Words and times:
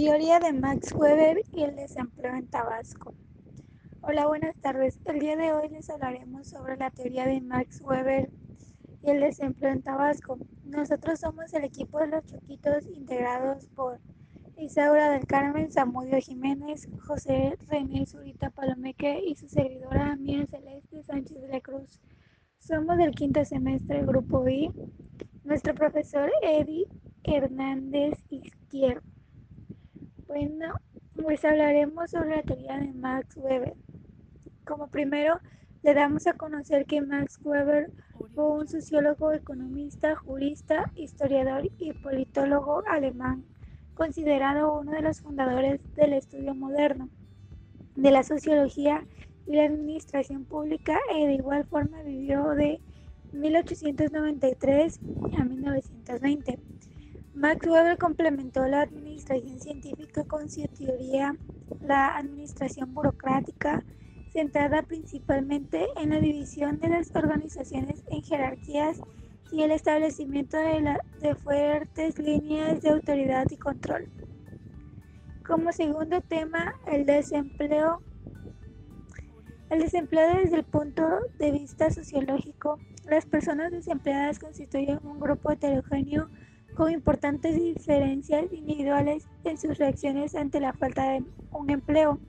Teoría 0.00 0.38
de 0.38 0.52
Max 0.52 0.92
Weber 0.94 1.42
y 1.52 1.64
el 1.64 1.74
desempleo 1.74 2.32
en 2.36 2.46
Tabasco. 2.46 3.14
Hola, 4.00 4.28
buenas 4.28 4.54
tardes. 4.60 5.00
El 5.06 5.18
día 5.18 5.36
de 5.36 5.52
hoy 5.52 5.70
les 5.70 5.90
hablaremos 5.90 6.46
sobre 6.46 6.76
la 6.76 6.92
teoría 6.92 7.26
de 7.26 7.40
Max 7.40 7.80
Weber 7.82 8.30
y 9.02 9.10
el 9.10 9.18
desempleo 9.18 9.72
en 9.72 9.82
Tabasco. 9.82 10.38
Nosotros 10.64 11.18
somos 11.18 11.52
el 11.52 11.64
equipo 11.64 11.98
de 11.98 12.06
los 12.06 12.24
Choquitos 12.26 12.86
integrados 12.86 13.66
por 13.74 13.98
Isaura 14.56 15.10
del 15.10 15.26
Carmen 15.26 15.72
Zamudio 15.72 16.18
Jiménez, 16.18 16.88
José 17.00 17.58
René 17.66 18.06
Zurita 18.06 18.50
Palomeque 18.50 19.20
y 19.26 19.34
su 19.34 19.48
servidora 19.48 20.14
Mía 20.14 20.46
Celeste 20.46 21.02
Sánchez 21.02 21.40
de 21.40 21.48
la 21.48 21.60
Cruz. 21.60 22.00
Somos 22.60 22.98
del 22.98 23.16
quinto 23.16 23.44
semestre, 23.44 24.06
grupo 24.06 24.48
I. 24.48 24.70
Nuestro 25.42 25.74
profesor 25.74 26.30
Eddie 26.42 26.86
Hernández 27.24 28.14
Izquierdo. 28.30 29.07
Pues 31.40 31.52
hablaremos 31.52 32.10
sobre 32.10 32.34
la 32.34 32.42
teoría 32.42 32.78
de 32.78 32.92
Max 32.94 33.36
Weber. 33.36 33.74
Como 34.66 34.88
primero, 34.88 35.38
le 35.84 35.94
damos 35.94 36.26
a 36.26 36.32
conocer 36.32 36.84
que 36.84 37.00
Max 37.00 37.38
Weber 37.44 37.92
fue 38.34 38.50
un 38.50 38.66
sociólogo, 38.66 39.32
economista, 39.32 40.16
jurista, 40.16 40.90
historiador 40.96 41.70
y 41.78 41.92
politólogo 41.92 42.82
alemán, 42.88 43.44
considerado 43.94 44.80
uno 44.80 44.90
de 44.90 45.02
los 45.02 45.20
fundadores 45.20 45.80
del 45.94 46.14
estudio 46.14 46.56
moderno 46.56 47.08
de 47.94 48.10
la 48.10 48.24
sociología 48.24 49.06
y 49.46 49.54
la 49.54 49.66
administración 49.66 50.44
pública 50.44 50.98
e 51.14 51.24
de 51.24 51.34
igual 51.34 51.64
forma 51.66 52.02
vivió 52.02 52.48
de 52.56 52.80
1893 53.32 54.98
a 55.38 55.44
1920. 55.44 56.58
Max 57.38 57.64
Weber 57.68 57.96
complementó 57.98 58.66
la 58.66 58.82
administración 58.82 59.60
científica 59.60 60.24
con 60.24 60.50
su 60.50 60.66
teoría, 60.76 61.36
la 61.80 62.16
administración 62.16 62.92
burocrática, 62.92 63.84
centrada 64.32 64.82
principalmente 64.82 65.86
en 65.96 66.10
la 66.10 66.18
división 66.18 66.80
de 66.80 66.88
las 66.88 67.14
organizaciones 67.14 68.02
en 68.10 68.22
jerarquías 68.24 69.00
y 69.52 69.62
el 69.62 69.70
establecimiento 69.70 70.56
de, 70.56 70.96
de 71.20 71.34
fuertes 71.36 72.18
líneas 72.18 72.82
de 72.82 72.90
autoridad 72.90 73.46
y 73.52 73.56
control. 73.56 74.08
Como 75.46 75.70
segundo 75.70 76.20
tema, 76.20 76.74
el 76.88 77.06
desempleo. 77.06 78.02
El 79.70 79.78
desempleo 79.78 80.38
desde 80.38 80.56
el 80.56 80.64
punto 80.64 81.06
de 81.38 81.52
vista 81.52 81.88
sociológico, 81.90 82.80
las 83.04 83.26
personas 83.26 83.70
desempleadas 83.70 84.40
constituyen 84.40 84.98
un 85.04 85.20
grupo 85.20 85.52
heterogéneo 85.52 86.28
con 86.78 86.92
importantes 86.92 87.56
diferencias 87.56 88.52
individuales 88.52 89.26
en 89.42 89.58
sus 89.58 89.76
reacciones 89.78 90.36
ante 90.36 90.60
la 90.60 90.72
falta 90.72 91.10
de 91.10 91.24
un 91.50 91.70
empleo. 91.70 92.20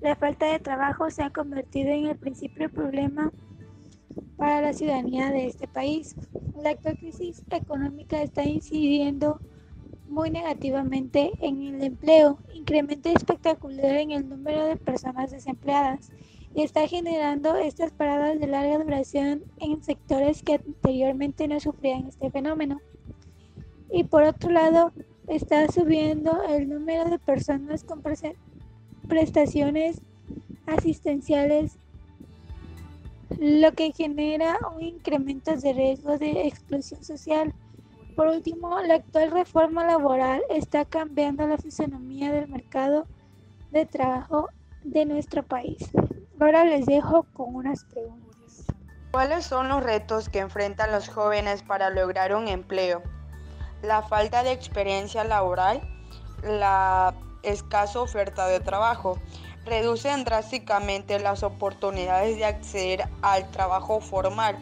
La 0.00 0.14
falta 0.14 0.46
de 0.46 0.60
trabajo 0.60 1.10
se 1.10 1.24
ha 1.24 1.30
convertido 1.30 1.90
en 1.90 2.06
el 2.06 2.16
principal 2.16 2.70
problema 2.70 3.32
para 4.36 4.62
la 4.62 4.72
ciudadanía 4.72 5.30
de 5.32 5.48
este 5.48 5.66
país. 5.66 6.14
La 6.62 6.70
actual 6.70 6.96
crisis 6.96 7.42
económica 7.50 8.22
está 8.22 8.44
incidiendo 8.44 9.40
muy 10.08 10.30
negativamente 10.30 11.32
en 11.40 11.64
el 11.64 11.82
empleo, 11.82 12.38
incremento 12.54 13.08
espectacular 13.08 13.96
en 13.96 14.12
el 14.12 14.28
número 14.28 14.64
de 14.64 14.76
personas 14.76 15.32
desempleadas 15.32 16.12
y 16.54 16.62
está 16.62 16.86
generando 16.86 17.56
estas 17.56 17.90
paradas 17.90 18.38
de 18.38 18.46
larga 18.46 18.78
duración 18.78 19.42
en 19.58 19.82
sectores 19.82 20.44
que 20.44 20.54
anteriormente 20.54 21.48
no 21.48 21.58
sufrían 21.58 22.06
este 22.06 22.30
fenómeno 22.30 22.78
y 23.90 24.04
por 24.04 24.22
otro 24.22 24.50
lado 24.50 24.92
está 25.26 25.70
subiendo 25.70 26.42
el 26.44 26.68
número 26.68 27.04
de 27.06 27.18
personas 27.18 27.84
con 27.84 28.02
prestaciones 29.08 30.00
asistenciales, 30.66 31.76
lo 33.38 33.72
que 33.72 33.92
genera 33.92 34.58
un 34.74 34.82
incremento 34.82 35.54
de 35.56 35.72
riesgo 35.72 36.18
de 36.18 36.46
exclusión 36.46 37.04
social. 37.04 37.54
Por 38.16 38.28
último, 38.28 38.80
la 38.80 38.94
actual 38.94 39.30
reforma 39.30 39.84
laboral 39.84 40.42
está 40.50 40.84
cambiando 40.84 41.46
la 41.46 41.58
fisonomía 41.58 42.32
del 42.32 42.48
mercado 42.48 43.06
de 43.70 43.86
trabajo 43.86 44.48
de 44.82 45.04
nuestro 45.04 45.42
país. 45.42 45.90
Ahora 46.40 46.64
les 46.64 46.86
dejo 46.86 47.24
con 47.32 47.54
unas 47.54 47.84
preguntas. 47.84 48.66
¿Cuáles 49.10 49.44
son 49.44 49.68
los 49.68 49.82
retos 49.82 50.28
que 50.28 50.40
enfrentan 50.40 50.92
los 50.92 51.08
jóvenes 51.08 51.62
para 51.62 51.90
lograr 51.90 52.34
un 52.34 52.48
empleo? 52.48 53.02
La 53.82 54.02
falta 54.02 54.42
de 54.42 54.52
experiencia 54.52 55.24
laboral, 55.24 55.80
la 56.42 57.14
escasa 57.42 58.00
oferta 58.00 58.46
de 58.46 58.60
trabajo, 58.60 59.18
reducen 59.64 60.24
drásticamente 60.24 61.18
las 61.18 61.42
oportunidades 61.42 62.36
de 62.36 62.44
acceder 62.44 63.08
al 63.22 63.50
trabajo 63.50 64.00
formal 64.00 64.58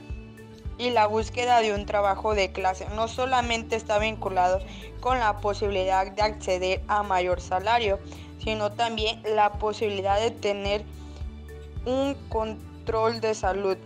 y 0.78 0.90
la 0.90 1.06
búsqueda 1.06 1.60
de 1.60 1.74
un 1.74 1.86
trabajo 1.86 2.34
de 2.34 2.52
clase 2.52 2.86
no 2.94 3.08
solamente 3.08 3.76
está 3.76 3.98
vinculado 3.98 4.60
con 5.00 5.18
la 5.18 5.38
posibilidad 5.38 6.10
de 6.10 6.22
acceder 6.22 6.82
a 6.88 7.02
mayor 7.02 7.40
salario, 7.40 7.98
sino 8.42 8.72
también 8.72 9.22
la 9.24 9.52
posibilidad 9.52 10.20
de 10.20 10.30
tener 10.30 10.84
un 11.86 12.14
control 12.28 13.20
de 13.20 13.34
salud. 13.34 13.78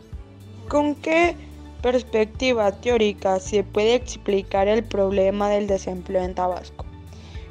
¿Con 0.68 0.94
qué 0.96 1.36
perspectiva 1.80 2.72
teórica 2.72 3.40
se 3.40 3.62
puede 3.64 3.94
explicar 3.94 4.68
el 4.68 4.84
problema 4.84 5.48
del 5.48 5.66
desempleo 5.66 6.22
en 6.22 6.34
Tabasco. 6.34 6.84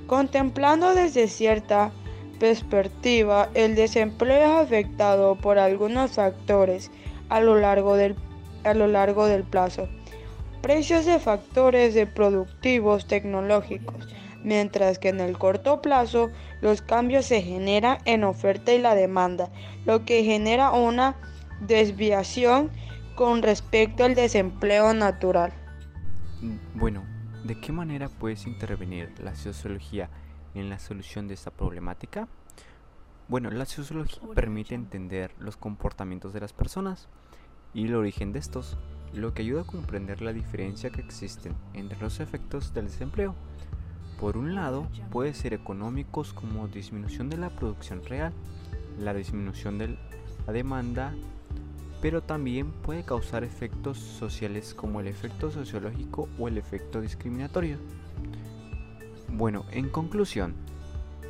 Contemplando 0.07 0.95
desde 0.95 1.27
cierta 1.27 1.91
perspectiva, 2.39 3.49
el 3.53 3.75
desempleo 3.75 4.61
es 4.61 4.67
afectado 4.67 5.35
por 5.35 5.59
algunos 5.59 6.11
factores 6.11 6.89
a 7.29 7.41
lo 7.41 7.59
largo 7.59 7.95
del, 7.95 8.15
a 8.63 8.73
lo 8.73 8.87
largo 8.87 9.25
del 9.25 9.43
plazo. 9.43 9.87
Precios 10.61 11.05
de 11.05 11.19
factores 11.19 11.93
de 11.93 12.07
productivos 12.07 13.07
tecnológicos, 13.07 14.07
mientras 14.43 14.99
que 14.99 15.09
en 15.09 15.19
el 15.19 15.37
corto 15.37 15.81
plazo 15.81 16.31
los 16.61 16.81
cambios 16.81 17.25
se 17.25 17.41
generan 17.41 17.99
en 18.05 18.23
oferta 18.23 18.73
y 18.73 18.79
la 18.79 18.95
demanda, 18.95 19.49
lo 19.85 20.05
que 20.05 20.23
genera 20.23 20.71
una 20.71 21.15
desviación 21.61 22.71
con 23.19 23.41
respecto 23.41 24.05
al 24.05 24.15
desempleo 24.15 24.93
natural. 24.93 25.51
Bueno, 26.73 27.03
¿de 27.43 27.59
qué 27.59 27.73
manera 27.73 28.07
puedes 28.07 28.47
intervenir 28.47 29.11
la 29.21 29.35
sociología 29.35 30.09
en 30.55 30.69
la 30.69 30.79
solución 30.79 31.27
de 31.27 31.33
esta 31.33 31.51
problemática? 31.51 32.29
Bueno, 33.27 33.51
la 33.51 33.65
sociología 33.65 34.21
permite 34.33 34.73
entender 34.73 35.35
los 35.37 35.57
comportamientos 35.57 36.31
de 36.31 36.39
las 36.39 36.53
personas 36.53 37.09
y 37.73 37.87
el 37.87 37.95
origen 37.95 38.31
de 38.31 38.39
estos, 38.39 38.77
lo 39.13 39.33
que 39.33 39.41
ayuda 39.41 39.63
a 39.63 39.67
comprender 39.67 40.21
la 40.21 40.31
diferencia 40.31 40.89
que 40.89 41.01
existen 41.01 41.57
entre 41.73 41.99
los 41.99 42.21
efectos 42.21 42.73
del 42.73 42.85
desempleo. 42.85 43.35
Por 44.17 44.37
un 44.37 44.55
lado, 44.55 44.87
puede 45.11 45.33
ser 45.33 45.53
económicos 45.53 46.31
como 46.31 46.69
disminución 46.69 47.29
de 47.29 47.35
la 47.35 47.49
producción 47.49 48.01
real, 48.05 48.31
la 48.97 49.13
disminución 49.13 49.77
de 49.77 49.97
la 50.47 50.53
demanda 50.53 51.13
pero 52.01 52.21
también 52.21 52.71
puede 52.71 53.03
causar 53.03 53.43
efectos 53.43 53.97
sociales 53.97 54.73
como 54.73 54.99
el 54.99 55.07
efecto 55.07 55.51
sociológico 55.51 56.29
o 56.37 56.47
el 56.47 56.57
efecto 56.57 57.01
discriminatorio. 57.01 57.77
Bueno, 59.27 59.65
en 59.71 59.89
conclusión, 59.89 60.55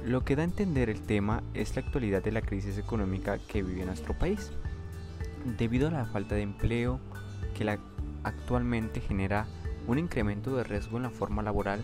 lo 0.06 0.24
que 0.24 0.36
da 0.36 0.44
a 0.44 0.46
entender 0.46 0.90
el 0.90 1.02
tema 1.02 1.44
es 1.54 1.76
la 1.76 1.82
actualidad 1.82 2.24
de 2.24 2.32
la 2.32 2.42
crisis 2.42 2.78
económica 2.78 3.40
que 3.40 3.64
vive 3.64 3.86
nuestro 3.86 4.18
país. 4.18 4.52
Debido 5.58 5.88
a 5.88 5.92
la 5.92 6.06
falta 6.06 6.36
de 6.36 6.42
empleo 6.42 7.00
que 7.58 7.78
actualmente 8.24 9.02
genera 9.02 9.48
un 9.88 10.00
incremento 10.00 10.56
de 10.56 10.64
riesgo 10.64 10.98
en 10.98 11.04
la 11.04 11.10
forma 11.10 11.42
laboral 11.42 11.84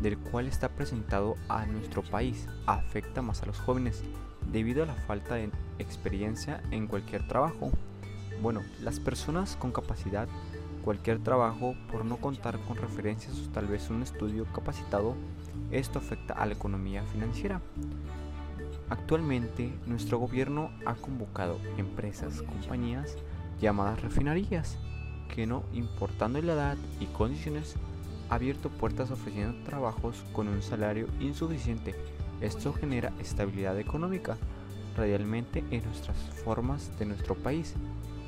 del 0.00 0.18
cual 0.18 0.46
está 0.46 0.68
presentado 0.68 1.36
a 1.48 1.66
nuestro 1.66 2.02
país, 2.02 2.48
afecta 2.66 3.22
más 3.22 3.42
a 3.42 3.46
los 3.46 3.58
jóvenes 3.60 4.02
debido 4.50 4.82
a 4.82 4.86
la 4.86 4.94
falta 4.94 5.36
de 5.36 5.50
experiencia 5.78 6.62
en 6.70 6.86
cualquier 6.86 7.26
trabajo. 7.26 7.70
Bueno, 8.42 8.62
las 8.82 9.00
personas 9.00 9.56
con 9.56 9.72
capacidad, 9.72 10.28
cualquier 10.84 11.18
trabajo, 11.18 11.74
por 11.90 12.04
no 12.04 12.18
contar 12.18 12.58
con 12.60 12.76
referencias 12.76 13.38
o 13.38 13.50
tal 13.50 13.66
vez 13.66 13.88
un 13.90 14.02
estudio 14.02 14.44
capacitado, 14.52 15.14
esto 15.70 15.98
afecta 15.98 16.34
a 16.34 16.46
la 16.46 16.54
economía 16.54 17.02
financiera. 17.04 17.60
Actualmente, 18.90 19.72
nuestro 19.86 20.18
gobierno 20.18 20.70
ha 20.84 20.94
convocado 20.94 21.58
empresas, 21.78 22.42
compañías 22.42 23.16
llamadas 23.60 24.02
refinerías, 24.02 24.76
que 25.34 25.46
no 25.46 25.64
importando 25.72 26.40
la 26.42 26.52
edad 26.52 26.76
y 27.00 27.06
condiciones, 27.06 27.76
ha 28.28 28.34
abierto 28.34 28.68
puertas 28.68 29.10
ofreciendo 29.10 29.64
trabajos 29.64 30.22
con 30.32 30.48
un 30.48 30.60
salario 30.60 31.08
insuficiente. 31.20 31.94
Esto 32.40 32.72
genera 32.74 33.12
estabilidad 33.20 33.78
económica 33.78 34.36
radialmente 34.96 35.64
en 35.70 35.84
nuestras 35.84 36.16
formas 36.44 36.96
de 36.98 37.06
nuestro 37.06 37.34
país 37.34 37.74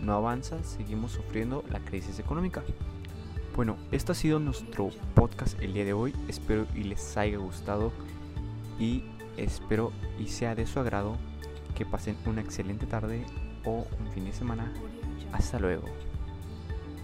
no 0.03 0.15
avanza, 0.15 0.63
seguimos 0.63 1.13
sufriendo 1.13 1.65
la 1.71 1.81
crisis 1.81 2.19
económica. 2.19 2.63
Bueno, 3.55 3.77
esto 3.91 4.13
ha 4.13 4.15
sido 4.15 4.39
nuestro 4.39 4.91
podcast 5.15 5.61
el 5.63 5.73
día 5.73 5.85
de 5.85 5.95
hoy. 5.95 6.15
Espero 6.29 6.67
y 6.75 6.85
les 6.85 7.17
haya 7.17 7.39
gustado 7.39 7.93
y 8.79 9.05
espero 9.37 9.93
y 10.19 10.29
sea 10.29 10.55
de 10.55 10.67
su 10.67 10.79
agrado 10.79 11.17
que 11.75 11.87
pasen 11.87 12.17
una 12.27 12.43
excelente 12.43 12.87
tarde 12.87 13.25
o 13.65 13.87
un 13.99 14.13
fin 14.13 14.25
de 14.25 14.33
semana. 14.33 14.73
Hasta 15.33 15.59
luego. 15.59 15.87